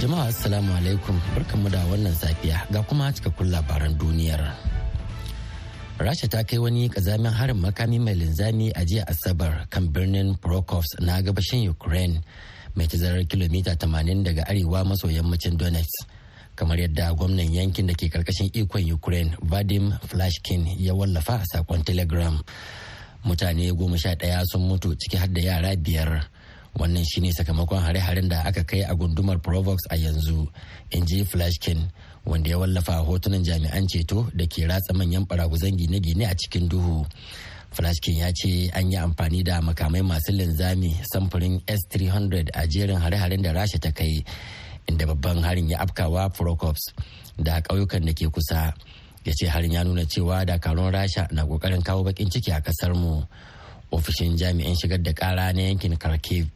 [0.00, 4.40] Jama'a Assalamu alaikum barkanmu da wannan safiya ga kuma cikakkun labaran duniyar.
[6.00, 10.96] Rasha ta kai wani kazamin harin makami mai linzami a jiya Asabar kan birnin Prokofs
[11.04, 12.24] na gabashin Ukraine
[12.72, 16.08] mai tazarar kilomita 80 daga arewa maso yammacin Donetsk.
[16.56, 21.84] kamar yadda gwamnan yankin da ke ƙarƙashin ikon Ukraine Vadim Flashkin ya wallafa a saƙon
[21.84, 22.40] Telegram.
[23.24, 26.24] Mutane goma sha ɗaya sun mutu ciki har da yara biyar.
[26.78, 30.46] Wannan shine sakamakon hare-haren da aka kai a gundumar provox a yanzu
[30.90, 31.90] in ji flashkin
[32.26, 37.04] wanda ya wallafa hotunan jami'an ceto da ke ratsa manyan baraguzan gine-gine a cikin duhu.
[37.70, 43.42] Flashkin ya ce an yi amfani da makamai masu linzami samfurin s-300 a jerin hare-haren
[43.42, 44.22] da rasha ta kai
[44.90, 46.90] inda babban harin ya afkawa procops
[47.38, 48.74] da ƙauyukan da ke kusa.
[49.24, 52.94] Ya ce harin ya nuna cewa dakarun rasha na ƙoƙarin kawo bakin ciki a ƙasar
[52.94, 53.22] mu
[53.92, 56.46] ofishin jami'in shigar da ƙara na yankin kharkiv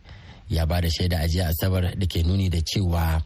[0.49, 3.23] ya ba da shaida a jiya asabar da ke nuni da cewa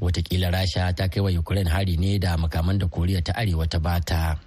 [0.00, 3.78] wataƙila rasha ta kai wa ukraine hari ne da makaman da koriya ta arewa ta
[3.78, 4.38] bata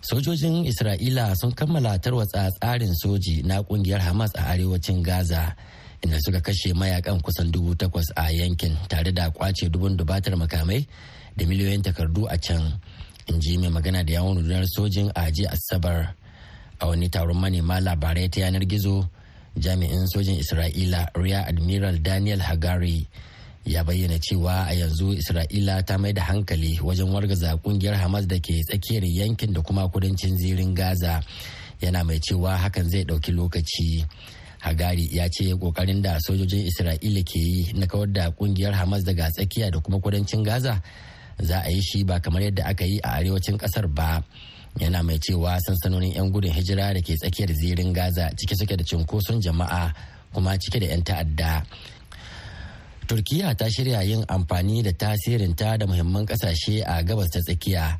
[0.00, 5.54] sojojin isra'ila sun kammala tarwatsa tsarin soji na ƙungiyar hamas a arewacin gaza
[6.02, 10.86] inda suka kashe mayaƙan kusan dubu takwas a yankin tare da ƙwace dubun dubatar makamai
[11.36, 12.80] da miliyoyin takardu a can
[13.28, 16.14] in ji mai magana da yawon rundunar sojin a jiya asabar.
[16.80, 19.08] A wani taron manema labarai ta yanar gizo
[19.60, 23.06] jami'in sojin isra'ila rear admiral daniel hagari
[23.68, 28.40] ya bayyana cewa a yanzu isra'ila ta mai da hankali wajen wargaza ƙungiyar hamas da
[28.40, 31.20] ke tsakiyar yankin da kuma kudancin zirin gaza.
[31.80, 34.04] Yana mai cewa hakan zai ɗauki lokaci.
[34.64, 39.28] Hagari ya ce ƙoƙarin da sojojin isra'ila ke yi na kawar da ƙungiyar hamas daga
[39.30, 40.80] tsakiya da kuma kudancin gaza
[41.40, 44.24] za a yi shi ba kamar yadda aka yi a arewacin ƙasar ba.
[44.80, 48.84] Yana mai cewa sansanonin 'yan gudun hijira da ke tsakiyar zirin gaza cike suke da
[48.84, 49.92] cunkoson jama'a
[50.32, 51.62] kuma cike da 'yan ta'adda.
[53.08, 57.96] Turkiya ta shirya yin amfani da tasirinta da muhimman ƙasashe a gabas ta tsakiya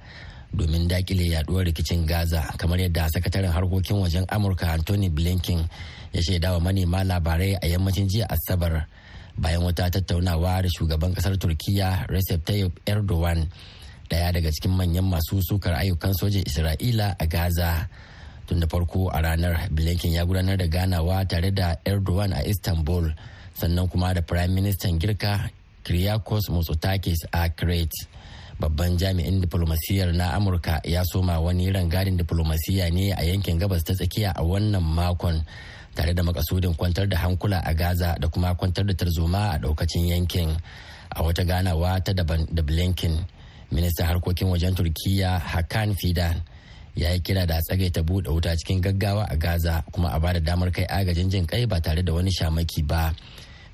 [0.52, 5.68] domin daƙile yaduwar rikicin gaza kamar yadda sakataren harkokin wajen amurka anthony blinken
[6.12, 8.86] ya shaidawa manema labarai a yammacin jiya asabar
[9.36, 13.48] bayan wata tattaunawa da shugaban ƙasar turkiya recep tayyip erdogan
[14.08, 17.88] ɗaya daga cikin manyan masu sukar ayyukan sojin isra'ila a gaza.
[18.48, 23.12] Tun da farko a ranar blinken ya gudanar da ganawa tare da erdogan a istanbul
[23.54, 25.50] sannan kuma da prime minister girka
[25.84, 28.08] kyriakos mitsotakis a crete.
[28.58, 33.92] Babban jami'in diplomasiyyar na amurka ya soma wani rangadin diplomasiyya ne a yankin gabas ta
[33.94, 35.44] tsakiya a wannan makon
[35.94, 40.08] tare da makasudin kwantar da hankula a gaza da kuma kwantar da tarzoma a daukacin
[40.08, 40.56] yankin.
[41.14, 43.14] A wata ganawa ta daban da blinken
[43.72, 46.42] ministan harkokin wajen turkiya hakan fidan
[46.96, 50.40] ya yi kira da tsagaita buɗe wuta cikin gaggawa a gaza kuma a ba da
[50.40, 53.14] damar kai agajin jin kai ba tare da wani shamaki ba.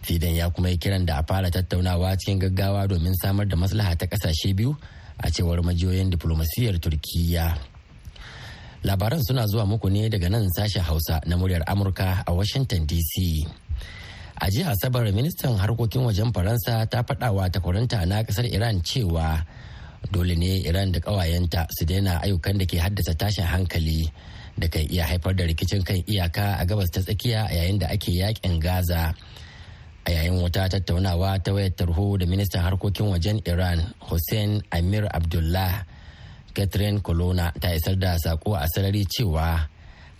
[0.04, 3.96] Fidan ya kuma yi kiran da a fara tattaunawa cikin gaggawa domin samar da maslaha
[3.96, 4.76] ta ƙasashe biyu
[5.18, 7.54] a cewar majiyoyin diplomasiyyar turkiya
[8.84, 13.46] labaran suna zuwa muku ne daga nan sashen hausa na muryar amurka a washington dc
[14.40, 19.40] a jiya asabar ministan harkokin wajen faransa ta faɗawa takwaranta na ƙasar iran cewa
[20.12, 24.10] dole ne iran da ƙawayenta su daina ayyukan da ke haddasa tashin hankali
[24.58, 27.90] da kan iya haifar da rikicin kan iyaka a gabas ta tsakiya a yayin da
[27.90, 29.14] ake yaƙin gaza.
[30.06, 35.82] A yayin wata tattaunawa ta wayar tarho da ministan harkokin wajen iran hussein amir abdullah
[36.54, 39.64] catherine colonna ta isar da sako a sarari cewa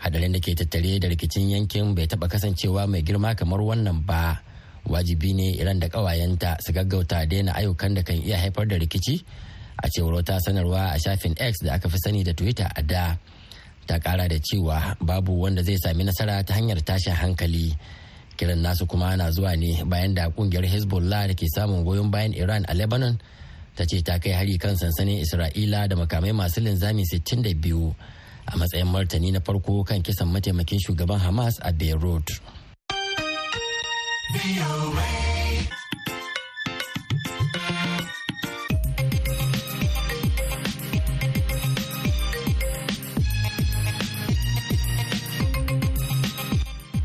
[0.02, 4.40] hadarin da ke tattare da rikicin yankin bai taba kasancewa mai girma kamar wannan ba.
[4.84, 9.24] Wajibi ne iran da ƙawayenta su gaggauta daina ayyukan da kan iya haifar da rikici
[9.84, 13.16] a cewar wata sanarwa a shafin x da aka fi sani da twitter a da
[13.86, 17.76] ta kara da cewa babu wanda zai sami nasara ta hanyar tashin hankali.
[18.36, 22.34] Kiran nasu kuma na zuwa ne bayan da ƙungiyar hezbollah da ke samun goyon bayan
[22.34, 23.18] iran a lebanon
[23.76, 27.94] ta ce ta kai hari kan sansanin isra'ila da makamai masu linzami 62
[28.46, 32.26] a matsayin martani na farko kan kisan mataimakin shugaban hamas a beirut.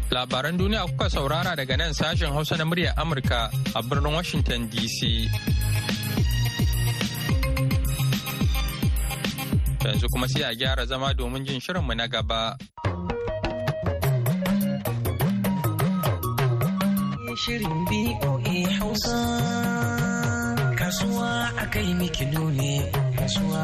[0.09, 5.29] Labaran duniya kuka saurara daga nan sashen Hausa na muryar Amurka a birnin Washington DC.
[9.85, 12.57] Yanzu kuma sai a gyara zama domin jin shirinmu na gaba.
[17.39, 19.19] Shirin BOA Hausa
[20.75, 23.63] Kasuwa akai miki ne Kasuwa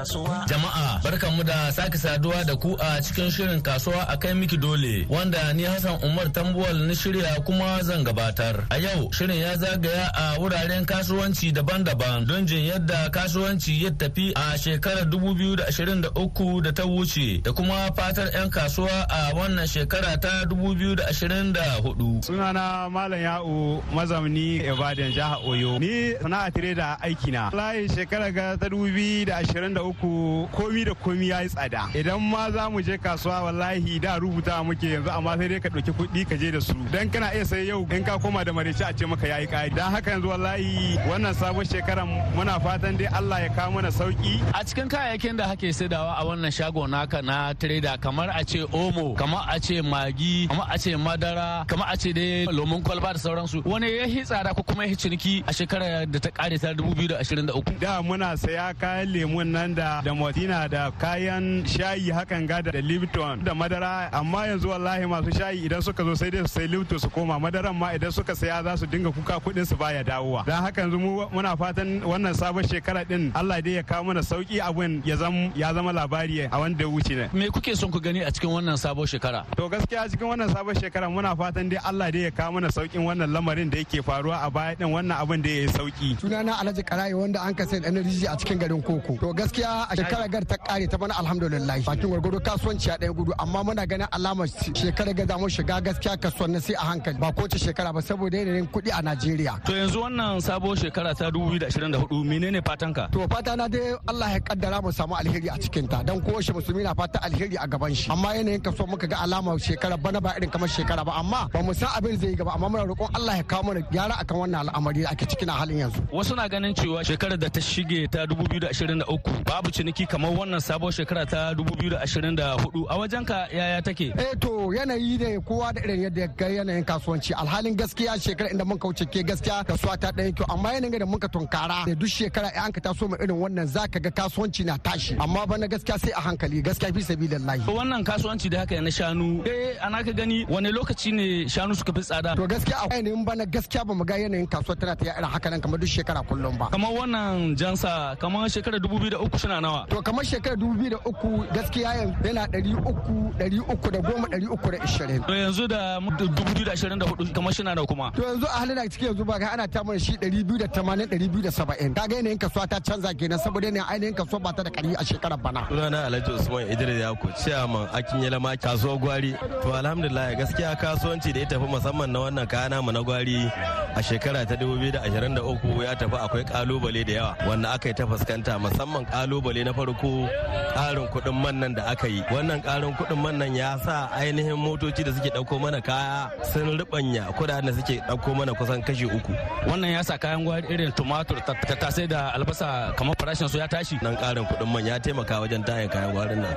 [0.00, 0.44] kasuwa.
[0.48, 5.06] Jama'a barkanmu da sake saduwa da ku a cikin shirin kasuwa a kai miki dole
[5.08, 8.64] wanda ni Hassan Umar Tambuwal na shirya kuma zan gabatar.
[8.70, 14.32] A yau shirin ya zagaya a wuraren kasuwanci daban-daban don jin yadda kasuwanci ya tafi
[14.34, 20.44] a shekarar 2023 da ta wuce da kuma fatar 'yan kasuwa a wannan shekara ta
[20.48, 22.22] 2024.
[22.22, 25.78] Sunana Malam Ya'u mazamni Ibadan jihar Oyo.
[25.78, 27.50] Ni sana'a tire da aikina.
[27.52, 31.88] Layi shekara ga ta 2023 uku komi da komi ya yi tsada.
[31.94, 35.68] Idan ma za mu je kasuwa wallahi da rubuta muke yanzu amma sai dai ka
[35.68, 36.74] ɗauki kuɗi ka je da su.
[36.92, 39.74] Dan kana iya sai yau in ka koma da marece a ce maka yayi ƙari.
[39.74, 44.40] Dan haka yanzu wallahi wannan sabon shekaran muna fatan dai Allah ya kawo mana sauƙi
[44.54, 48.60] a cikin kayayyakin da hake saidawa a wannan shago naka na trader kamar a ce
[48.72, 53.12] omo kamar a ce magi kamar a ce madara kamar a ce dai lomin kwalba
[53.12, 56.58] da sauransu wani ya hi tsada ko kuma ya ciniki a shekarar da ta kare
[56.58, 62.46] ta 2023 da muna saya kayan lemun nan da da motina da kayan shayi hakan
[62.46, 64.10] ga da lipton da madara.
[64.12, 67.34] Amma yanzu wallahi masu shayi idan suka zo sai dai su sai lipton su koma.
[67.44, 70.44] Madaran ma idan suka saya za su dinga kuka kuɗin su baya dawowa.
[70.46, 74.20] Dan haka yanzu mu muna fatan wannan sabon shekara din Allah dai ya kawo mana
[74.20, 77.28] sauƙi abun ya zama ya zama labari a wanda ya wuce ne.
[77.32, 79.40] Me kuke son ku gani a cikin wannan sabon shekara?
[79.56, 83.00] To gaskiya cikin wannan sabon shekara muna fatan dai Allah dai ya kawo mana saukin
[83.08, 86.08] wannan lamarin da yake faruwa a baya din wannan abin da ya yi sauƙi.
[86.20, 89.16] Sunana Alhaji Karayi wanda an kasa energy a cikin garin Koko.
[89.16, 93.12] To gaskiya a shekara gar ta kare ta bana alhamdulillah bakin gwargwado kasuwanci a ɗaya
[93.16, 97.18] gudu amma muna ganin alamar shekara ga za mu shiga gaskiya kasuwan sai a hankali
[97.18, 99.64] ba kowace shekara ba saboda yanayin kuɗi a Najeriya.
[99.64, 103.08] To yanzu wannan sabo shekara ta 2024 menene fatan ka?
[103.12, 106.52] To fata na dai Allah ya kaddara mu samu alheri a cikin ta dan kowace
[106.52, 110.20] musulmi na fata alheri a gaban shi amma yanayin kasuwa muka ga alamar shekara bana
[110.20, 113.10] ba irin kamar shekara ba amma ba mu san abin zai gaba amma muna roƙon
[113.14, 116.00] Allah ya kawo mana gyara akan wannan al'amari da ake cikin halin yanzu.
[116.12, 120.90] Wasu na ganin cewa shekarar da ta shige ta 2023 babu ciniki kamar wannan sabon
[120.90, 124.08] shekara ta 2024 a wajen ka yaya take?
[124.16, 127.34] Eh to yanayi da kowa da irin yadda ga yanayin kasuwanci.
[127.36, 130.46] Alhalin gaskiya shekara inda mun kauce ke gaskiya kasuwa ta ɗaya kyau.
[130.48, 134.00] Amma yanayin da muka tunkara da duk shekara an ka taso mu irin wannan zaka
[134.00, 135.14] ga kasuwanci na tashi.
[135.20, 137.60] Amma bana gaskiya sai a hankali gaskiya fi sabilillahi.
[137.68, 141.92] Wannan kasuwanci da haka na shanu eh ana ka gani wani lokaci ne shanu suka
[141.92, 142.34] fi tsada?
[142.34, 145.50] To gaskiya a yanayin bana gaskiya ba mu ga yanayin kasuwa tana ta irin haka
[145.50, 146.70] nan kamar duk shekara kullum ba.
[146.72, 151.44] Kamar wannan jansa kamar shekara 2003 suna nawa to kamar shekara dubu biyu da uku
[151.52, 151.94] gaskiya
[152.24, 155.26] yana ɗari uku ɗari uku da goma ɗari uku da ishirin.
[155.26, 158.12] To yanzu da dubu biyu da ashirin da huɗu kamar shi na da kuma.
[158.14, 160.66] To yanzu a halin da cikin yanzu ba ga ana ta shi ɗari biyu da
[160.66, 161.94] tamanin ɗari biyu da saba'in.
[161.94, 164.94] Ka ga yanayin kasuwa ta canza kenan saboda yanayin ainihin kasuwa ba ta da ƙari
[164.98, 165.66] a shekarar bana.
[165.68, 169.32] Sunana Alhaji Usman Idris Yako ciyaman akin yalama kasuwar gwari.
[169.62, 173.50] To alhamdulillah gaskiya kasuwanci da ya tafi musamman na wannan kaya mu na gwari
[173.96, 177.36] a shekara ta dubu biyu da ashirin da uku ya tafi akwai ƙalubale da yawa
[177.48, 180.28] wanda aka yi ta fuskanta musamman ƙalubale na farko
[180.74, 182.22] ƙarin kuɗin man nan da aka yi.
[182.30, 186.78] Wannan ƙarin kuɗin man nan ya sa ainihin motoci da suke ɗauko mana kaya sun
[186.78, 189.32] ribanya kuɗaɗen da suke ɗauko mana kusan kashi uku.
[189.66, 193.98] Wannan ya sa kayan gwari irin tumatur tattasai da albasa kamar farashin su ya tashi.
[194.02, 196.54] Nan ƙarin kuɗin man ya taimaka wajen tayin kayan gwarin nan.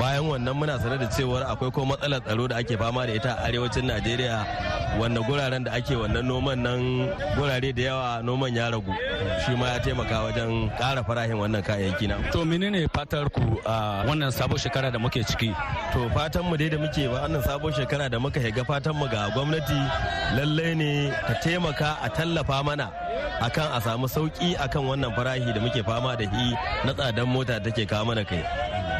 [0.00, 3.32] Bayan wannan muna sanar da cewar akwai ko matsalar tsaro da ake fama da ita
[3.40, 4.46] a arewacin najeriya
[4.98, 6.80] wanda guraren da ake wannan noman nan
[7.36, 8.94] gurare da yawa noman ya ragu.
[9.44, 14.04] Shi ma ya taimaka wajen ƙara farashin wannan kayayyaki na to menene fatar ku a
[14.08, 15.50] wannan sabon shekara da muke ciki?
[15.92, 19.06] To fatan mu dai da muke ba wannan sabon shekara da muka shiga fatan mu
[19.12, 19.78] ga gwamnati
[20.36, 20.90] lallai ne
[21.26, 22.86] ta taimaka a tallafa mana
[23.46, 26.46] akan a samu sauƙi akan wannan farahi da muke fama da shi
[26.86, 28.42] na tsadan mota take kawo mana kai.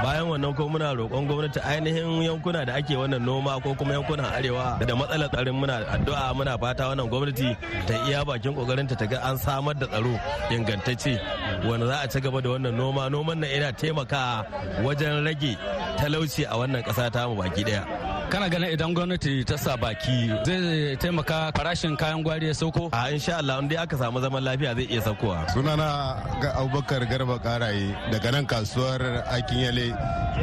[0.04, 4.28] Bayan wannan ko muna roƙon gwamnati ainihin yankuna da ake wannan noma ko kuma yankunan
[4.36, 7.56] arewa da matsalar tsarin muna addu'a muna fata wannan gwamnati
[7.88, 10.12] ta iya bakin kokarinta ta ga an samar da tsaro
[10.52, 11.16] ingantacce.
[11.64, 13.08] Wanda za a ci gaba da wannan noma.
[13.10, 14.44] Noman nan yana taimaka
[14.84, 15.56] wajen rage
[15.98, 20.18] talauci a wannan ƙasa ta mu baki ɗaya kana ganin idan gwamnati ta sa baki
[20.46, 22.88] zai taimaka farashin kayan gwari ya sauko?
[22.92, 25.46] A insha Allah in dai aka samu zaman lafiya zai iya saukowa.
[25.54, 29.86] Sunana ga abubakar garba karaye daga nan kasuwar akin yale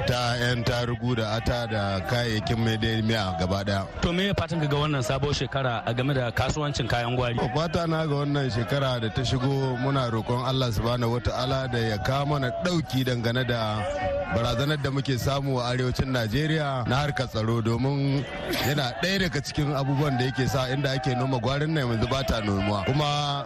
[0.07, 4.33] ta yan tarugu da ata da kayayyakin mai da miya gaba ɗaya to me ya
[4.33, 7.35] fatan ga wannan sabon shekara a game da kasuwancin kayan gwari?
[7.55, 11.97] Fata na ga wannan shekara da ta shigo muna roƙon Allah subhanahu wataala da ya
[11.97, 13.83] kawo mana ɗauki dangane da
[14.35, 18.23] barazanar da muke samu a arewacin Najeriya na harkar tsaro domin
[18.67, 22.23] yana ɗaya daga cikin abubuwan da yake sa inda ake noma gwarin nan yanzu ba
[22.23, 22.85] ta nomuwa.
[22.85, 23.45] Kuma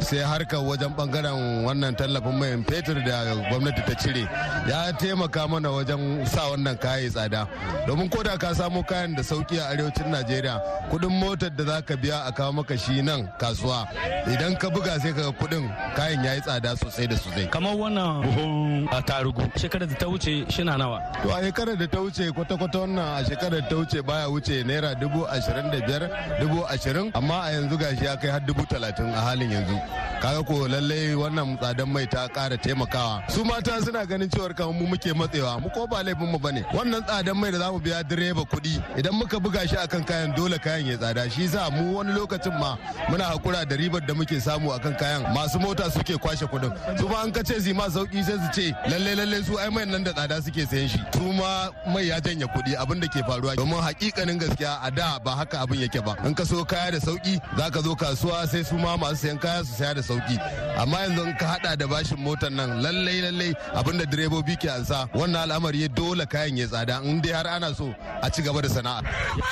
[0.00, 4.24] sai harkar wajen ɓangaren wannan tallafin mai fetur da gwamnati ta cire
[4.68, 7.46] ya taimaka mana wajen sa wannan kaya tsada.
[7.86, 11.82] Domin ko da ka samo kayan da sauƙi a arewacin najeriya kuɗin motar da za
[11.82, 13.86] ka biya a kawo maka shi nan kasuwa
[14.32, 17.50] idan ka buga sai ka kuɗin kayan ya yi tsada sosai da sosai.
[17.50, 21.00] Kamar wannan buhun a tarugu shekarar da ta wuce shina nawa?
[21.22, 24.94] To a shekarar da ta wuce kwata-kwata wannan a shekarar ta wuce baya wuce naira
[24.94, 27.10] dubu ashirin da biyar dubu ashirin.
[27.14, 29.76] Amma a yanzu gashi ya kai har dubu talatin a halin yanzu.
[30.20, 33.22] Kaga ko lallai wannan tsadan mai ta kara taimakawa.
[33.30, 36.50] Su mata suna ganin cewar kamar mu muke matsewa mu ko ba laifin mu ba
[36.52, 36.62] ne.
[36.72, 40.34] Wannan tsadan mai da za mu biya direba kuɗi idan muka buga shi akan kayan
[40.36, 41.30] dole kayan ya tsada.
[41.30, 42.76] Shi sa mu wani lokacin ma
[43.08, 45.22] muna hakura da ribar da muke samu akan kayan.
[45.34, 46.72] Masu mota suke kwashe kuɗin.
[46.98, 49.68] Su ma an ka ce su ma sauƙi sai su ce lalle lalle su ai
[49.70, 51.00] mai nan da tsada suke sayan shi.
[51.14, 55.18] Su ma mai ya janye kuɗi abin da ke faruwa domin hakikanin gaskiya a da
[55.18, 56.16] ba haka abin yake ba.
[56.26, 59.64] In ka so kaya da sauƙi zaka zo kasuwa sai su ma masu sayan kaya
[59.64, 60.36] su saya da sauƙi.
[60.78, 64.68] Amma yanzu in ka hada da bashin motar nan lallai lallai abin da direbobi ke
[64.70, 68.42] ansa wannan al'amari ya dole kayan ya tsada in dai har ana so a ci
[68.42, 69.02] gaba da sana'a.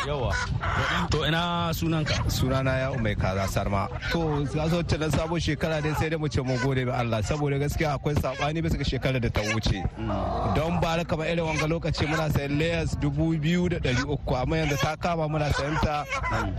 [0.07, 0.33] Yawa.
[1.11, 2.15] To ina sunanka?
[2.31, 3.89] Sunana ya umai kaza sarma.
[4.13, 7.59] To kasuwancin na sabon shekara dai sai dai mu ce mun gode ga Allah saboda
[7.59, 9.83] gaskiya akwai saɓani bisa ga shekarar da ta wuce.
[10.55, 14.35] Don ba da kamar irin wanga lokaci muna sayan layers dubu biyu da ɗari uku
[14.37, 16.05] amma yanzu ta kama muna sayan ta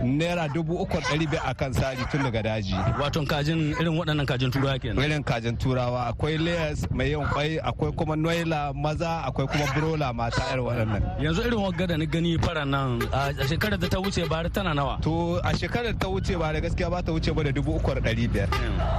[0.02, 2.74] naira dubu uku ɗari biyar akan sari tun daga daji.
[3.00, 5.04] Wato kajin irin waɗannan kajin turawa kenan.
[5.04, 10.12] Irin kajin turawa akwai layers mai yin kwai akwai kuma noila maza akwai kuma brola
[10.12, 11.22] mata irin waɗannan.
[11.22, 14.74] Yanzu irin wagga da ni gani fara nan a shekarar da ta wuce ba tana
[14.74, 15.00] nawa?
[15.02, 17.76] To a shekarar da ta wuce ba da gaskiya ba ta wuce ba da dubu
[17.76, 18.48] uku da ɗari biyar.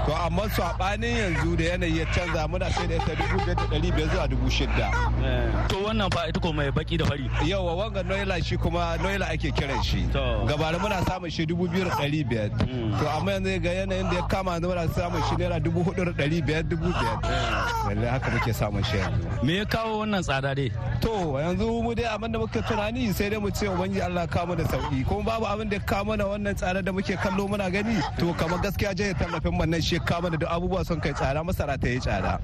[0.06, 3.64] To amma saɓanin yanzu da yanayi ya canza muna sai da ita dubu biyar da
[3.68, 4.88] ɗari biyar zuwa dubu shida
[5.68, 7.30] to wannan fa ita ko mai baki da fari.
[7.46, 10.08] Yawa wanga noila shi kuma noila ake kiran shi.
[10.48, 12.50] Gabara muna samun shi dubu biyu da ɗari biyar.
[13.00, 16.06] To amma yanzu ga yanayin da ya kama yanzu muna samun shi naira dubu huɗu
[16.06, 17.18] da ɗari biyar dubu biyar.
[17.88, 18.98] Lallai haka muke samun shi
[19.44, 20.70] me ya kawo wannan tsada dai?
[21.02, 21.10] To
[21.42, 24.64] yanzu mu dai abin da muke tunani sai dai mu ce ubangiji Allah kawo da
[24.64, 27.98] sauƙi kuma babu abin da ya kawo mana wannan tsada da muke kallo muna gani
[28.20, 31.44] to kamar gaskiya je tallafin man nan shi kawo mana da abubuwa sun kai tsada
[31.44, 32.40] masara ta yi tsada.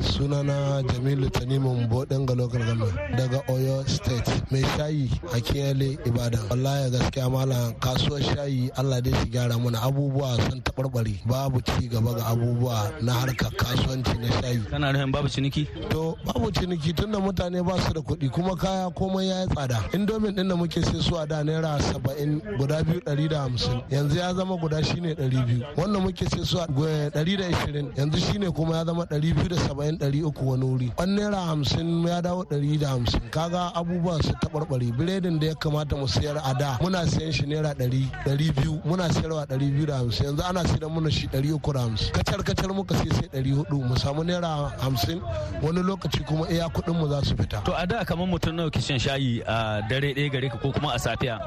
[0.00, 4.28] Sunana Jamilu Tanimun Bodin ga local government daga Oyo state.
[4.50, 6.48] Mai shayi a Kiyale Ibadan.
[6.50, 9.78] Wallahi gaskiya malam kasuwar shayi Allah dai shi gyara mana.
[9.80, 11.26] Abubuwa sun taɓarɓare.
[11.26, 14.60] Babu ci gaba ga abubuwa na harkar kasuwanci na shayi.
[14.70, 15.66] Kana nufin babu ciniki?
[15.90, 19.78] To babu ciniki tunda mutane ba su da kuɗi kuma kaya komai ya yi tsada.
[19.92, 23.82] Indomin ɗin da muke sai su a da naira saba'in guda biyu ɗari da hamsin.
[23.90, 25.62] Yanzu ya zama guda shine ɗari biyu.
[25.76, 27.92] Wannan muke sai su a ɗari da ashirin.
[27.96, 30.92] Yanzu shine kuma ya zama ɗari biyu da saba'in ɗari uku wani wuri.
[30.98, 33.20] Wani naira hamsin ya dawo ɗari da hamsin.
[33.30, 34.92] Kaga abubuwa su taɓarɓare.
[34.96, 38.80] Biredin da ya kamata mu sayar a da muna sayan shi naira ɗari ɗari biyu.
[38.84, 40.26] Muna sayarwa ɗari biyu da hamsin.
[40.26, 43.50] Yanzu ana sayar muna shi ɗari uku da hamsin kacar kacar muka sai sai ɗari
[43.56, 45.20] huɗu mu samu naira hamsin
[45.62, 47.64] wani lokaci kuma iya kuɗin mu za su fita.
[47.64, 50.72] to a da kamar mutum nawa ke shan shayi a dare ɗaya gare ka ko
[50.72, 51.38] kuma a safiya.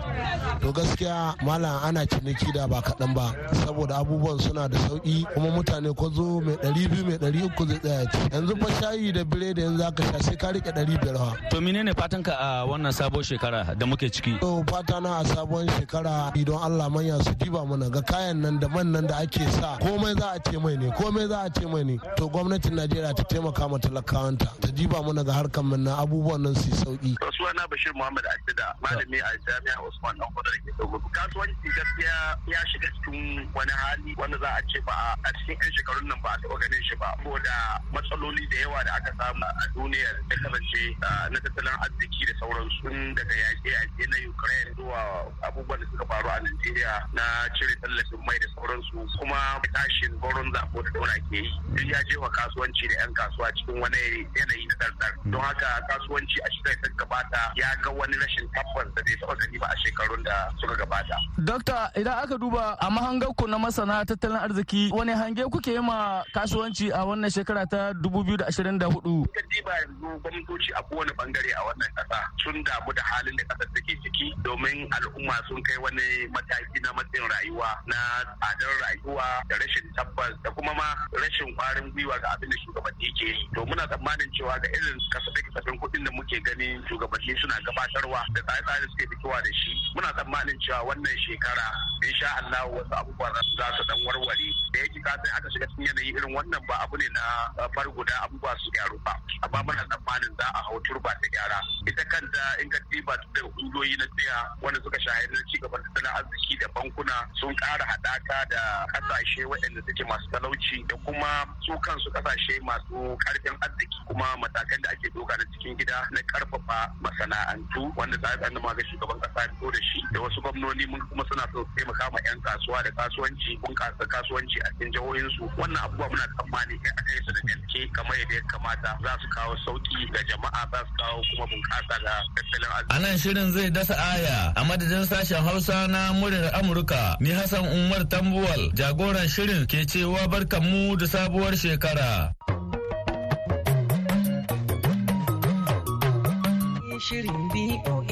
[0.61, 5.49] to gaskiya malam ana ciniki da ba kaɗan ba saboda abubuwan suna da sauƙi kuma
[5.51, 9.11] mutane ko zo mai ɗari biyu mai ɗari uku zai tsaya ci yanzu fa shayi
[9.13, 11.35] da biredi yanzu aka sha sai ka riƙe ɗari biyar fa.
[11.49, 14.39] to menene fatan ka a wannan sabon shekara da muke ciki.
[14.39, 18.59] to fata na a sabon shekara idan Allah manya su diba mana ga kayan nan
[18.59, 21.49] da man nan da ake sa komai za a ce mai ne komai za a
[21.49, 25.63] ce mai ne to gwamnatin Najeriya ta taimaka ma talakawanta ta diba mana ga harkar
[25.63, 27.15] mun na abubuwan nan su sauƙi.
[27.35, 30.99] Sunana Bashir Muhammad Asida malami a jami'a Usman Dan Kudu da ke Dogo.
[31.11, 32.15] Kasuwanci gaskiya
[32.47, 36.19] ya shiga cikin wani hali wanda za a ce ba a cikin 'yan shekarun nan
[36.23, 37.11] ba a taɓa ganin shi ba.
[37.19, 37.55] Saboda
[37.91, 40.83] matsaloli da yawa da aka samu a duniyar da kasance
[41.31, 42.87] na tattalin arziki da sauransu
[43.19, 44.99] daga yaƙe-yaƙe na Ukraine zuwa
[45.43, 47.23] abubuwan da suka faru a Najeriya na
[47.59, 51.99] cire tallafin mai da sauransu kuma tashin goron zabo da daura ke yi duk ya
[52.09, 53.97] jefa kasuwanci da 'yan kasuwa cikin wani
[54.37, 55.11] yanayi na ɗarɗar.
[55.31, 59.35] Don haka kasuwanci a shekarar ta gabata ya ga wani rashin tabbas da bai taɓa
[59.41, 61.17] gani ba a shekarun da suka gabata.
[61.41, 65.81] Dokta idan aka duba a mahangar ku na masana tattalin arziki wani hange kuke yi
[65.81, 69.25] ma kasuwanci a wannan shekara ta 2024?
[69.33, 73.43] Ka diba yanzu gwamnatoci a kowane ɓangare a wannan ƙasa sun damu da halin da
[73.49, 77.97] ƙasar take ciki domin al'umma sun kai wani mataki na matsayin rayuwa na
[78.37, 82.57] tsadar rayuwa da rashin rashin tabbas da kuma ma rashin kwarin gwiwa ga abin da
[82.65, 83.49] shugabanni ke yi.
[83.55, 88.19] To muna tsammanin cewa ga irin kasafin kasafin kuɗin da muke ganin shugabanni suna gabatarwa
[88.35, 91.67] da tsare-tsare suke fitowa da shi muna tsammanin cewa wannan shekara
[92.03, 94.51] insha Allah wasu abubuwa za su dan warware.
[94.73, 97.87] Da yake ka sai aka shiga cikin yanayi irin wannan ba abu ne na far
[97.87, 99.15] guda abubuwa su gyaru ba.
[99.43, 101.59] Amma muna tsammanin za a hau turba ta gyara.
[101.87, 106.11] Ita kanta in ka diba da kungiyoyi na tsaya wanda suka shahara na cigaban tattalin
[106.19, 111.73] arziki da bankuna sun ƙara haɗaka da ƙasashe waɗanda suke masu talauci da kuma su
[111.79, 116.79] kansu ƙasashe masu ƙarfin arziki kuma matakan da ake doka na cikin gida na ƙarfafa
[117.03, 121.23] masana'antu wanda tsare da maga shugaban ƙasa ya da shi da wasu gwamnoni mun kuma
[121.31, 126.09] suna so taimaka ma 'yan kasuwa da kasuwanci bunƙasa kasuwanci a cikin jihohinsu wannan abubuwa
[126.09, 129.53] muna tsammani in aka yi su da gaske kamar yadda ya kamata za su kawo
[129.65, 132.95] sauƙi ga jama'a za su kawo kuma bunƙasa ga tattalin arziki.
[132.95, 137.65] A nan shirin zai dasa aya a madadin sashen Hausa na muryar Amurka ni Hassan
[137.65, 142.33] Umar Tambuwal jagoran shirin ke cewa barkanmu da sabuwar shekara.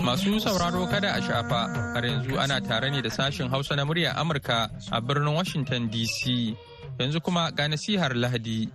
[0.02, 1.62] Masu sauraro kada a shafa,
[1.94, 6.56] har yanzu ana tare ne da sashen Hausa na murya Amurka a birnin Washington DC.
[6.98, 8.70] Yanzu kuma ga nasihar Lahadi.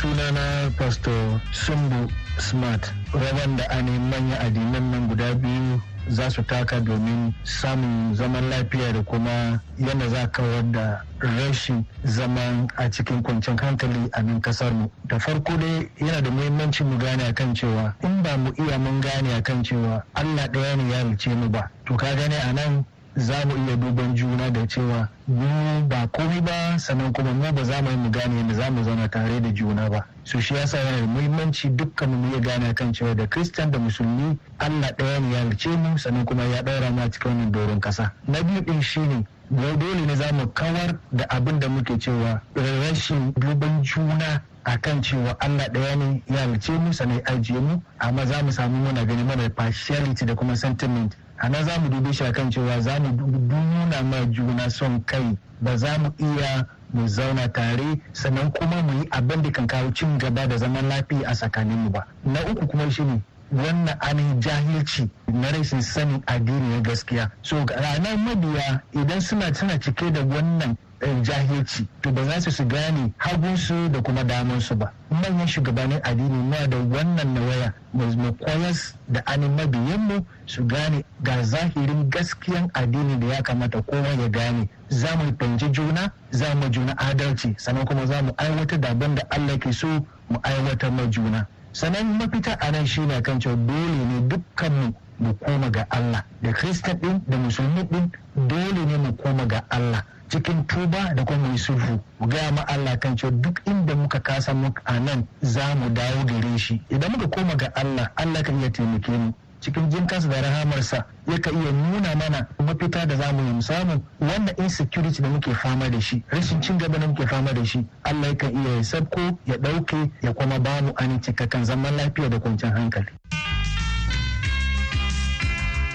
[0.00, 2.06] sunana pastor sumbu
[2.40, 8.48] smart raban da ainihin manyan addinan nan guda biyu za su taka domin samun zaman
[8.50, 14.40] lafiya da kuma yadda za kawar da rashin zaman a cikin kwanciyar hankali a nan
[14.40, 14.88] ƙasar mu.
[15.06, 19.00] Da farko dai yana da muhimmanci mu gane akan cewa in ba mu iya mun
[19.00, 22.84] gane akan cewa allah ɗaya ne ya rice mu ba to ka gane a nan
[23.16, 27.64] za mu iya duban juna da cewa mu ba komi ba sannan kuma mu ba
[27.64, 30.06] za mu yi mu gane yadda za mu zauna tare da juna ba.
[30.24, 33.78] So shi yasa yana da muhimmanci dukkan mu iya gane kan cewa da kristan da
[33.78, 37.52] musulmi allah ɗaya ne ya rice mu sannan kuma ya ɗaura mu a cikin wannan
[37.52, 41.98] doron kasa na biyu ɗin shine dole ne za mu kawar da abin da muke
[41.98, 47.34] cewa rashin duban juna a kan cewa Allah ɗaya ne ya halice mu sannan ya
[47.34, 51.16] ajiye mu amma za mu samu muna gani mana partiality da kuma sentiment.
[51.40, 55.36] Ana za mu dube shi akan cewa za mu nuna ma juna son kai.
[55.60, 59.90] Ba za mu iya mu zauna tare sannan kuma mu yi abin da kan kawo
[59.94, 62.06] cin gaba da zaman lafiya a tsakaninmu ba.
[62.24, 67.30] Na uku kuma shi ne wannan ainihin jahilci na rashin sanin addini gaskiya.
[67.42, 70.76] So ranar mabiya idan suna suna cike da wannan
[71.22, 71.86] jahilci.
[72.02, 74.92] To ba za su su gane hagunsu da kuma damansu ba.
[75.10, 81.42] Manyan shugabannin addini na da wannan nawaya mu koyas da anin mabiyanmu su gane ga
[81.42, 84.68] zahirin gaskiyan addini da ya kamata kowa ya gane.
[84.88, 89.14] Za mu fahimci juna za mu juna adalci sannan kuma za mu aiwatar da abin
[89.14, 89.86] da Allah ke so
[90.28, 91.46] mu aiwatar ma juna.
[91.72, 96.52] Sannan mafita a nan shine kan cewa dole ne dukkanmu mu koma ga Allah da
[96.52, 100.02] kristan din da musulmi din dole ne mu koma ga Allah.
[100.30, 102.00] Cikin tuba da kuma yi sulhu.
[102.20, 105.90] Mu gaya ma Allah kan cewa duk inda muka kasa muka a nan za mu
[105.90, 106.80] dawo gare shi.
[106.90, 109.32] Idan muka koma ga Allah Allah kan iya taimake mu.
[109.60, 113.60] Cikin jin kansa da rahamarsa yaka iya nuna mana mafita da za mu yi.
[113.62, 117.64] Samu wannan insecurity da muke fama da shi rashin cin gaba da muke fama da
[117.64, 121.96] shi Allah yakan iya ya sabko ya ɗauke ya kuma ba mu an cikakken zaman
[121.96, 123.12] lafiya da kwanciyar hankali.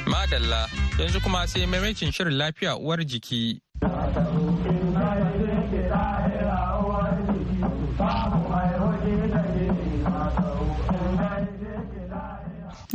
[0.06, 0.68] Madalla
[1.00, 3.65] yanzu kuma sai maimacin shirin lafiya uwar jiki.
[3.82, 4.65] Thank you.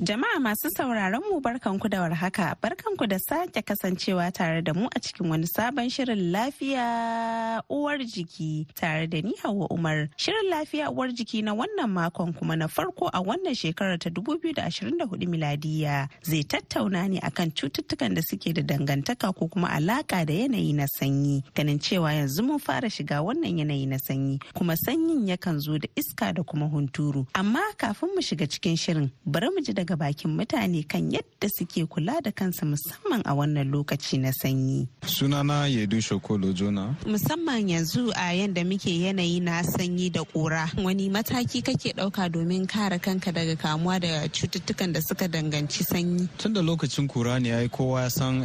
[0.03, 4.99] Jama'a masu sauraron mu barkanku da warhaka, barkanku da sake kasancewa tare da mu a
[4.99, 10.09] cikin wani sabon shirin lafiya uwar jiki tare da ni Hauwa Umar.
[10.17, 15.29] Shirin lafiya uwar jiki na wannan makon kuma na farko a wannan shekarar ta 2024
[15.29, 20.73] miladiya zai tattauna ne akan cututtukan da suke da dangantaka ko kuma alaka da yanayi
[20.73, 21.45] na sanyi.
[21.55, 25.89] Ganin cewa yanzu mun fara shiga wannan yanayi na sanyi kuma sanyin yakan zo da
[25.95, 27.27] iska da kuma hunturu.
[27.35, 31.87] Amma kafin mu shiga cikin shirin bari mu ji daga bakin mutane kan yadda suke
[31.87, 34.89] kula da kansu musamman a wannan lokaci na sanyi.
[35.03, 36.97] Sunana Yedu Shokolo Jona.
[37.07, 40.71] Musamman yanzu a yadda muke yanayi na sanyi da ƙura.
[40.83, 46.29] Wani mataki kake ɗauka domin kare kanka daga kamuwa da cututtukan da suka danganci sanyi?
[46.39, 48.41] Tun da lokacin kura ne yayi kowa ya san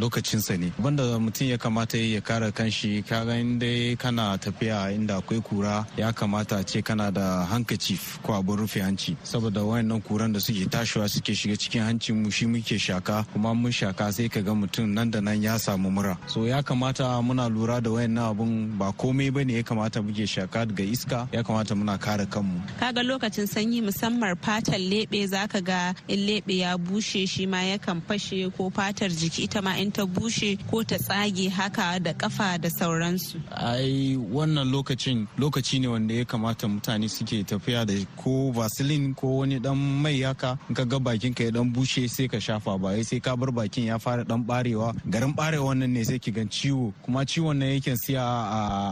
[0.00, 0.72] lokacinsa ne.
[0.78, 6.12] Banda mutum ya kamata ya kare kanshi kaga dai kana tafiya inda akwai kura ya
[6.12, 11.08] kamata ce kana da hankacif ko abin rufe hanci saboda wayannan kuran da suke tashiwa
[11.08, 13.24] suke shiga cikin hancin mu shi muke shaka.
[13.32, 16.18] Kuma mun shaka sai ka ga mutum nan da nan ya samu mura.
[16.26, 20.26] So ya kamata muna lura da wayannan abun ba komai ba ne ya kamata muke
[20.28, 21.28] shaka daga iska.
[21.32, 22.60] Ya kamata muna kare kanmu.
[22.80, 28.00] Kaga lokacin sanyi musamman fatar lebe zaka ga in lebe ya bushe shi ma yakan
[28.02, 32.58] fashe ko fatar jiki ita ma in ta bushe ko ta tsage haka da kafa
[32.58, 33.40] da sauransu.
[33.50, 39.26] Ai wannan lokacin lokaci ne wanda ya kamata mutane suke tafiya da ko vaseline ko
[39.38, 42.78] wani dan mai haka in ka ga bakin ka ya dan bushe sai ka shafa
[42.80, 44.94] ba sai ka bar bakin ya fara dan barewa.
[45.08, 46.92] Garin barewa wannan ne sai ki gan ciwo.
[47.02, 48.22] Kuma ciwon nan yake siya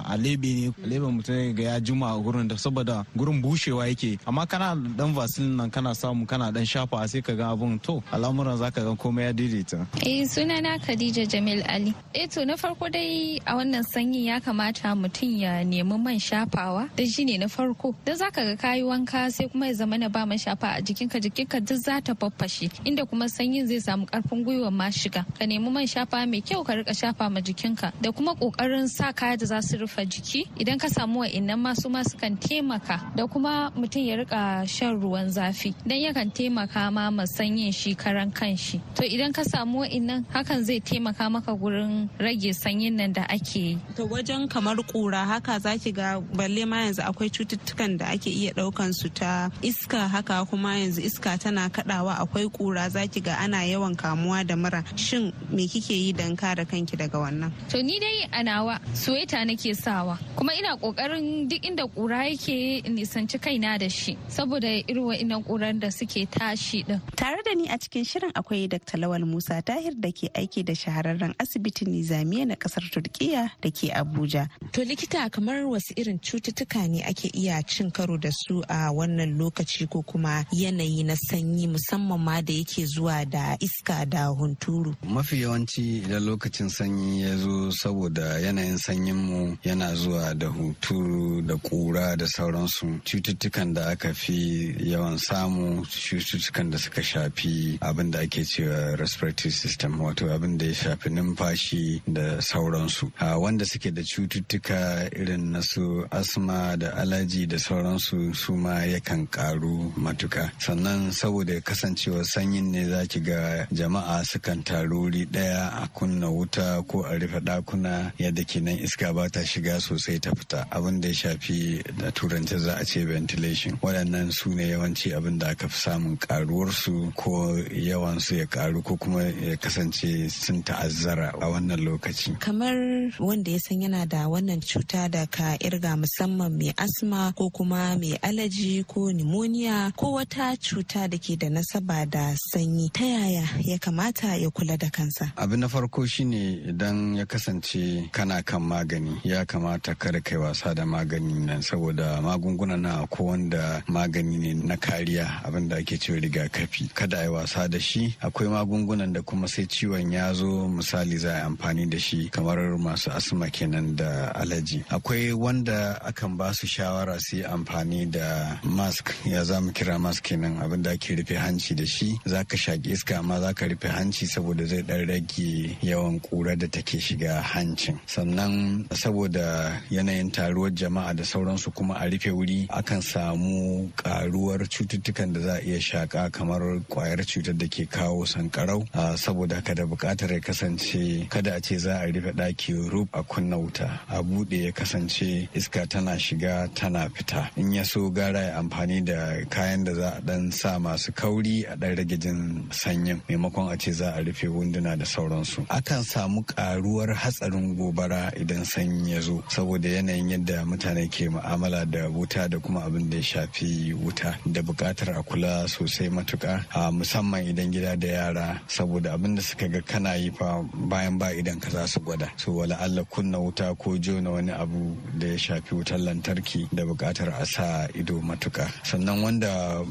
[0.09, 0.67] a lebe ne.
[0.87, 4.19] Lebe mutum ga ya juma a gurin da saboda gurin bushewa yake.
[4.27, 8.03] Amma kana dan vaseline nan kana samu kana dan shafa sai ka ga abun to
[8.13, 9.87] al'amuran zaka ga komai ya daidaita.
[10.07, 11.95] Eh sunana Khadija Jamil Ali.
[12.15, 16.89] Eh to na farko dai a wannan sanyi ya kamata mutum ya nemi man shafawa.
[16.97, 17.95] Da shi ne na farko.
[18.05, 21.21] Dan zaka ga kayi wanka sai kuma ya zama na ba man shafa a jikinka
[21.21, 25.25] jikinka duk za ta faffashe inda kuma sanyin zai samu ƙarfin gwiwa ma shiga.
[25.39, 29.13] Ka nemi man shafa mai kyau ka riƙa shafa ma jikinka da kuma ƙoƙarin sa
[29.13, 30.47] kaya da za su rufe jiki.
[30.59, 35.29] Idan ka samu wa'innan masu ma sukan taimaka da kuma mutum ya riƙa shan ruwan
[35.31, 40.25] zafi dan yakan taimaka ma ma sanyin shi karan kanshi to idan ka samu wa'innan
[40.35, 43.79] hakan zai taimaka maka gurin rage sanyin nan da ake yi.
[43.97, 48.53] To wajen kamar kura haka zaki ga balle ma yanzu akwai cututtukan da ake iya
[48.53, 53.65] ɗaukan su ta iska haka kuma yanzu iska tana kadawa akwai kura zaki ga ana
[53.67, 54.85] yawan kamuwa da mura.
[54.97, 57.51] Shin me kike yi dan kare kanki daga wannan?
[57.71, 62.83] To ni dai a nawa suweta nake sawa kuma ina ƙoƙarin duk inda kura yake
[62.89, 67.69] nisanci kaina da shi saboda irin wa'innan kuran da suke tashi din tare da ni
[67.69, 68.99] a cikin shirin akwai dr.
[68.99, 73.91] Lawal musa tahir da ke aiki da shahararren asibitin nizamiya na ƙasar turkiya da ke
[73.93, 74.49] abuja.
[74.73, 79.39] To likita kamar wasu irin cututtuka ne ake iya cin karo da su a wannan
[79.39, 84.95] lokaci ko kuma yanayi na sanyi musamman ma da yake zuwa da iska da hunturu.
[85.03, 91.43] Mafi yawanci idan lokacin sanyi ya zo saboda yanayin sanyin mu yana zuwa da hunturu
[91.43, 93.01] da kura da sauransu.
[93.05, 99.51] Cututtukan da aka fi yawan samu cututtukan da suka shafi abin da ake cewa respiratory
[99.51, 103.11] system wato abin da ya shafi numfashi da sauransu.
[103.39, 109.27] Wanda suke da cututtuka irin na su asma da alaji da sauransu su ma yakan
[109.31, 110.51] karu matuka.
[110.59, 116.83] Sannan saboda kasancewa sanyin ne za ki ga jama'a sukan taruri ɗaya a kunna wuta
[116.89, 120.67] ko a rufe dakuna yadda kenan iska ba ta shiga sosai ta fita.
[120.71, 123.79] Abin da ya shafi da turanci za a ce ventilation.
[123.83, 128.97] Waɗannan su ne yawanci abin da aka fi samun karuwarsu ko yawansu ya karu ko
[128.97, 132.75] kuma ya kasance sun ta'azzara a wannan lokaci kamar
[133.19, 137.97] wanda ya san yana da wannan cuta da ka irga musamman mai asma ko kuma
[137.99, 143.45] mai alaji ko pneumonia ko wata cuta da ke da nasaba da sanyi ta yaya
[143.65, 145.33] ya kamata ya kula da kansa?
[145.37, 150.75] Abu na farko shine idan ya kasance kana kan magani ya kamata kada kai wasa
[150.75, 155.99] da magani nan saboda magunguna na ko wanda magani ne na kariya abin da ake
[155.99, 156.89] cewa rigakafi.
[156.95, 158.15] Kada a yi wasa da shi.
[158.23, 162.59] Akwai magungunan da kuma sai ciwon ya zo misali za a amfani da shi kamar
[162.79, 164.85] masu asma kenan da alaji.
[164.91, 169.99] Akwai wanda akan ba su shawara su yi amfani da mask ya za mu kira
[169.99, 173.53] mask kenan abin da ake rufe hanci da shi za ka shaƙi iska amma za
[173.55, 177.99] ka rufe hanci saboda zai ɗan rage yawan ƙura da take shiga hancin.
[178.07, 185.33] Sannan saboda yanayin taruwar jama'a da sauransu kuma a rufe wuri akan samu ƙaruwar cututtukan
[185.33, 189.85] da za a iya shaƙa kamar ƙwayar cutar da ke kawo sankarau saboda haka da
[189.87, 194.01] buƙatar ya kasance kada a ce za a rufe ɗaki rub a kunna wuta.
[194.09, 197.51] A buɗe ya kasance iska tana shiga tana fita.
[197.57, 201.65] In ya so gara ya amfani da kayan da za a dan sa masu kauri
[201.65, 205.63] a dan rage jin sanyin maimakon a ce za a rufe wunduna da sauransu.
[205.71, 211.87] Akan samu karuwar hatsarin gobara idan sanyi ya zo saboda yanayin yadda mutane ke mu'amala
[211.87, 216.65] da wuta da kuma abin da ya shafi wuta da buƙatar a kula sosai matuka
[216.75, 221.17] a musamman idan gida da yara saboda abin da suka ga kana yi fa bayan
[221.19, 222.27] ba idan ka za su gwada.
[222.37, 226.83] So wala Allah kunna wuta ko jona wani abu da ya shafi wutar lantarki da
[226.83, 229.85] buƙatar a sa ido matuka sannan wanda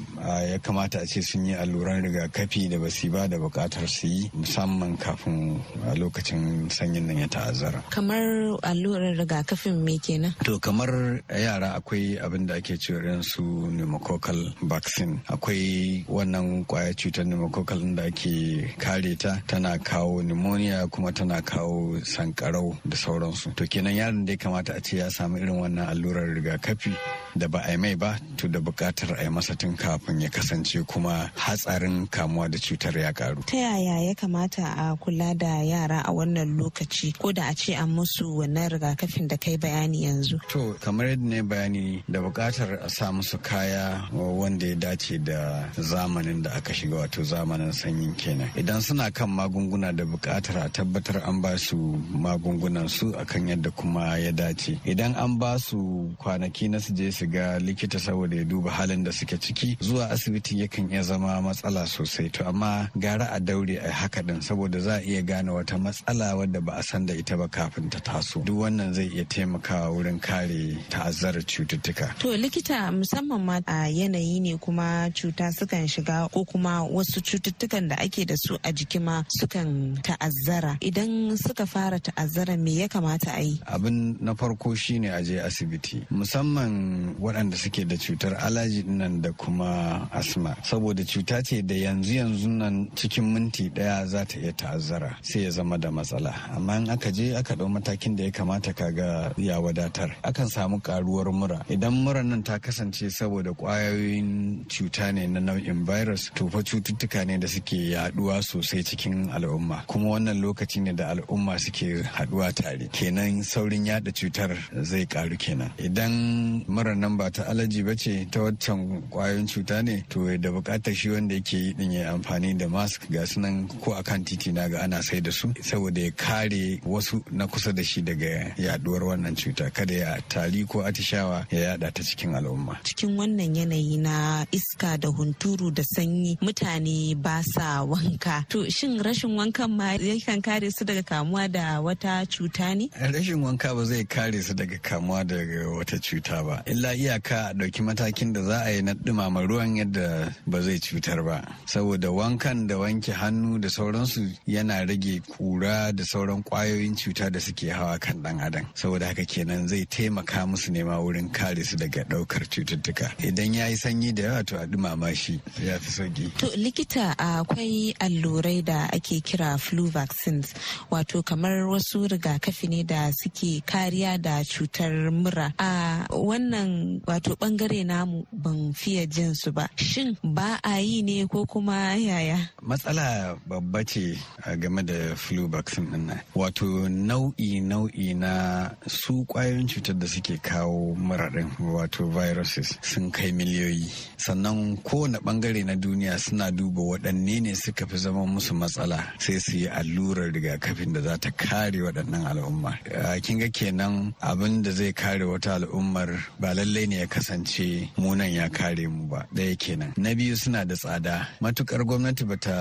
[0.51, 4.29] ya kamata a ce sun yi alluran rigakafi da basi ba da buƙatar su yi
[4.33, 7.83] musamman kafin a lokacin sanyin nan ya ta'azzara.
[7.89, 10.33] Kamar allurar rigakafin me kenan?
[10.43, 15.21] To kamar yara akwai abin da ake cewa su pneumococcal vaccine.
[15.27, 21.99] Akwai wannan ƙwayar cutar pneumococcal da ake kare ta tana kawo pneumonia kuma tana kawo
[22.03, 23.55] sankarau da sauransu.
[23.55, 26.95] To kenan yaron da ya kamata a ce ya samu irin wannan allurar rigakafi
[27.37, 30.29] da ba a yi mai ba to da buƙatar a yi masa tun kafin ya
[30.29, 33.43] kasance kuma hatsarin kamuwa da cutar ya karu.
[33.45, 37.17] Ta yaya ya kamata a kula da yara a wannan lokaci?
[37.17, 40.39] Ko da a ce an musu wannan rigakafin da kai bayani yanzu?
[40.49, 45.69] To kamar yadda ne bayani da buƙatar a sa musu kaya wanda ya dace da
[45.77, 48.49] zamanin da aka shiga wato zamanin sanyin kenan.
[48.55, 53.71] Idan suna kan magunguna da buƙatar a tabbatar an ba su magungunan su akan yadda
[53.75, 54.79] kuma ya dace.
[54.85, 59.03] Idan an ba su kwanaki na su je su ga likita saboda ya duba halin
[59.03, 62.31] da suke ciki zuwa asibitin yakan iya zama matsala sosai.
[62.33, 66.35] To amma gara a daure a haka din saboda za a iya gane wata matsala
[66.39, 68.43] wadda ba a san da ita ba kafin ta taso.
[68.45, 72.07] Duk wannan zai iya taimakawa wurin kare ta'azzarar cututtuka.
[72.19, 77.89] To likita musamman ma a yanayi ne kuma cuta sukan shiga ko kuma wasu cututtukan
[77.89, 80.77] da ake da su a jiki ma sukan ta'azzara.
[80.81, 83.59] Idan suka fara ta'azzara me ya kamata a yi?
[83.67, 86.05] Abin na farko shine a je asibiti.
[86.11, 90.50] Musamman waɗanda suke da cutar alaji nan da kuma asma.
[90.63, 95.43] Saboda cuta ce da yanzu yanzu nan cikin minti ɗaya za ta iya ta'azzara sai
[95.43, 96.33] ya zama da matsala.
[96.55, 100.15] Amma in aka je aka ɗau matakin da ya kamata kaga ya wadatar.
[100.23, 101.63] Akan samu karuwar mura.
[101.69, 107.25] Idan mura nan ta kasance saboda ƙwayoyin cuta ne na nau'in virus to fa cututtuka
[107.25, 109.85] ne da suke yaɗuwa sosai cikin al'umma.
[109.87, 112.89] Kuma wannan lokaci ne da al'umma suke haɗuwa tare.
[112.91, 115.71] Kenan saurin yada cutar zai karu kenan.
[115.77, 120.49] Idan mura nan ba ta alaji ba ce ta waccan ƙwayoyin cuta ne to da
[120.51, 124.51] buƙatar shi wanda yake yi din ya amfani da mask ga sunan ko akan titi
[124.51, 128.53] na ga ana sai da su saboda ya kare wasu na kusa da shi daga
[128.57, 129.69] yaduwar wannan cuta.
[129.71, 132.77] Kada ya tari ko atishawa ya yada ta cikin al'umma.
[132.83, 138.45] Cikin wannan yanayi na iska da hunturu da sanyi mutane ba sa wanka.
[138.49, 142.89] To shin rashin wankan ma yakan kare su daga kamuwa da wata cuta ne?
[142.99, 146.63] Rashin wanka ba zai kare su daga kamuwa daga wata cuta ba.
[146.65, 150.79] Illa iyaka a ɗauki matakin da za a yi na ɗumama ruwan yadda ba zai
[150.79, 151.41] cutar ba.
[151.65, 157.39] Saboda wankan da wanke hannu da sauransu yana rage kura da sauran ƙwayoyin cuta da
[157.39, 158.65] suke hawa kan ɗan adam.
[158.75, 163.11] Saboda haka kenan zai taimaka musu nema wurin kare su daga ɗaukar cututtuka.
[163.19, 167.15] Idan ya yi sanyi da yawa to a ɗumama shi ya fi sauƙi to likita
[167.17, 170.53] akwai allurai da ake kira flu vaccines
[170.91, 175.53] wato kamar wasu rigakafi ne da suke kariya da cutar mura.
[175.59, 179.69] A wannan wato ɓangare namu ban fiye jin su ba.
[179.75, 182.37] Shin ba a yi ne ko kuma yaya?
[182.61, 184.17] Matsala babba ce
[184.59, 186.19] game da flu vaccine ɗin nan.
[186.35, 193.11] Wato nau'i nau'i na su ƙwayoyin cutar da suke kawo mura din wato viruses sun
[193.11, 193.89] kai miliyoyi.
[194.17, 199.39] Sannan kowane ɓangare na duniya suna duba waɗanne ne suka fi zama musu matsala sai
[199.39, 202.77] su yi allurar rigakafin da za ta kare waɗannan al'umma.
[203.23, 208.31] Kin ga kenan abin da zai kare wata al'ummar ba lallai ne ya kasance munan
[208.33, 209.25] ya kare mu ba.
[209.33, 209.93] Ɗaya kenan.
[210.01, 211.15] Na biyu suna da tsada.
[211.43, 212.55] Matukar gwamnati ba ta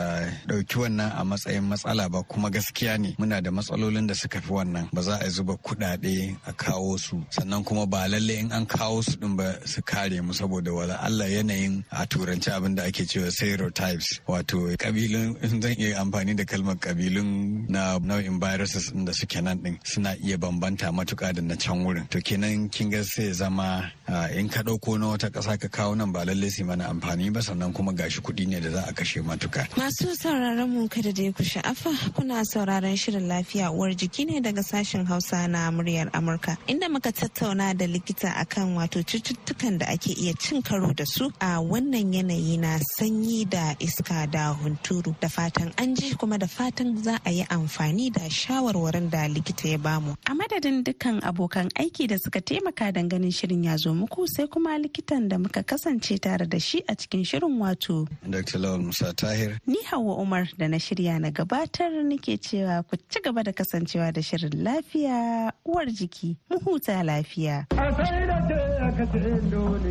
[0.48, 3.10] ɗauki wannan a matsayin matsala ba kuma gaskiya ne.
[3.18, 4.86] Muna da matsalolin da suka fi wannan.
[4.94, 6.14] Ba za a zuba kuɗaɗe
[6.46, 7.16] a kawo su.
[7.34, 10.94] Sannan kuma ba lallai in an kawo su ɗin ba su kare mu saboda wala
[11.06, 14.20] Allah yanayin a turanci abin da ake cewa stereotypes.
[14.28, 15.26] Wato kabilun
[15.62, 20.36] zan iya amfani da kalmar kabilun na nau'in viruses da suke nan din suna iya
[20.36, 22.08] bambanta matuka da na can wurin.
[22.10, 23.90] To kenan kin ga sai zama
[24.36, 27.40] in ka ɗauko na wata ƙasa ka kawo nan ba lallai su mana amfani ba
[27.42, 29.66] sannan kuma gashi kuɗi ne da za a kashe matuka.
[29.76, 34.62] Masu sauraron mu kada da ku sha'afa kuna sauraron shirin lafiya uwar jiki ne daga
[34.62, 40.12] sashen Hausa na muryar Amurka inda muka tattauna da likita akan wato cututtukan da ake
[40.12, 45.28] iya cin karo da su a wannan yanayi na sanyi da iska da hunturu da
[45.28, 49.78] fatan an ji kuma da fatan za a yi amfani da shawarwarin da likita ya
[49.78, 50.14] ba mu.
[50.26, 54.46] A madadin dukkan abokan aiki da suka taimaka don ganin shirin ya zo muku sai
[54.46, 58.06] kuma likitan da muka kasance tare da shi a cikin shirin wato.
[58.28, 58.58] Dr.
[58.58, 59.58] Lawal Musa Tahir.
[59.66, 64.12] Ni Hauwa Umar da na shirya na gabatar nake cewa ku ci gaba da kasancewa
[64.12, 67.66] da shirin lafiya uwar jiki mu huta lafiya.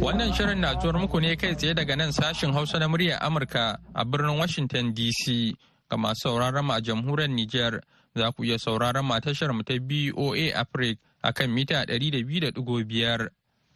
[0.01, 3.77] Wannan shirin na zuwar muku ne kai tsaye daga nan sashin Hausa na muryar Amurka
[3.95, 5.53] a birnin Washington DC.
[5.89, 7.81] Ga masu sauraron mu a jamhuriyar Nijar
[8.15, 13.29] za ku iya sauraron mu a tashar mu ta BOA Africa a kan mita 200.5.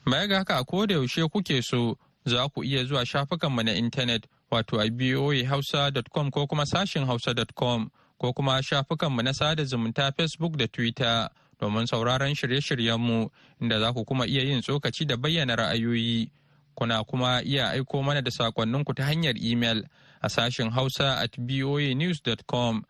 [0.06, 4.26] Baya ga haka ko da yaushe kuke so za ku iya zuwa shafukanmu na intanet
[4.52, 10.68] wato a boahausa.com ko kuma sashin hausa.com ko kuma shafukanmu na sada zumunta Facebook da
[10.68, 13.30] Twitter domin sauraron shirye-shiryenmu
[13.62, 16.32] inda za ku kuma iya yin tsokaci da bayyana ra'ayoyi.
[16.76, 19.84] Kuna kuma iya aiko mana da sakonninku ta hanyar imel
[20.22, 22.84] a sashin hausa at boanews.com.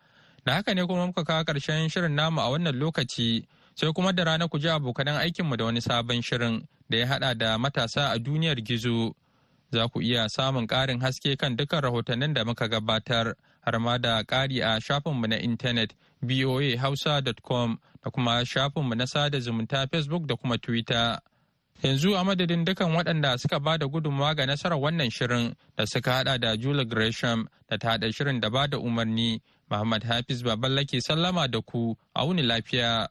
[0.46, 4.24] Da haka ne kuma muka kawo ƙarshen shirin namu a wannan lokaci sai kuma da
[4.24, 8.18] rana ku ji abokanan aikinmu da wani sabon shirin da ya haɗa da matasa a
[8.18, 9.14] duniyar gizo.
[9.74, 14.22] Za ku iya samun ƙarin haske kan dukkan rahotannin da muka gabatar har ma da
[14.22, 15.90] ƙari a shafinmu na intanet
[16.22, 21.18] voahausa.com da kuma shafinmu na sada zumunta facebook da kuma twitter.
[21.82, 26.12] Yanzu a madadin dukan waɗanda suka ba da gudunmawa ga nasarar wannan shirin da suka
[26.12, 31.00] hada da Julie Gresham da ta haɗa shirin da ba da umarni, Muhammad Hafiz Baballake
[31.02, 33.08] sallama da ku a wuni lafiya.